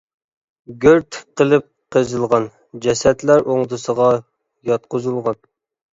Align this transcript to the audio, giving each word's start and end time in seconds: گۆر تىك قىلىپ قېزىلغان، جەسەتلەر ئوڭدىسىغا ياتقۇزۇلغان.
گۆر 0.85 0.97
تىك 1.15 1.27
قىلىپ 1.41 1.67
قېزىلغان، 1.97 2.49
جەسەتلەر 2.87 3.45
ئوڭدىسىغا 3.51 4.09
ياتقۇزۇلغان. 4.71 5.43